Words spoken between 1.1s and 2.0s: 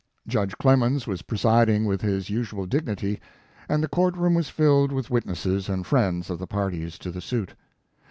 presiding